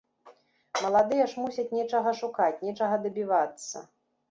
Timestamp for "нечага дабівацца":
2.67-3.87